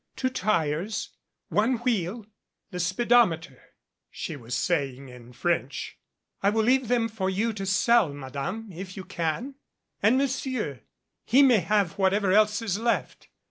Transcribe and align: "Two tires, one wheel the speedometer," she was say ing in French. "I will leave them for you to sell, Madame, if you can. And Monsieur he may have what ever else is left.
"Two 0.15 0.31
tires, 0.31 1.11
one 1.49 1.75
wheel 1.83 2.25
the 2.71 2.79
speedometer," 2.79 3.61
she 4.09 4.35
was 4.35 4.55
say 4.55 4.89
ing 4.89 5.09
in 5.09 5.31
French. 5.31 5.99
"I 6.41 6.49
will 6.49 6.63
leave 6.63 6.87
them 6.87 7.07
for 7.07 7.29
you 7.29 7.53
to 7.53 7.67
sell, 7.67 8.11
Madame, 8.11 8.71
if 8.73 8.97
you 8.97 9.03
can. 9.05 9.57
And 10.01 10.17
Monsieur 10.17 10.79
he 11.23 11.43
may 11.43 11.59
have 11.59 11.99
what 11.99 12.13
ever 12.13 12.31
else 12.31 12.63
is 12.63 12.79
left. 12.79 13.27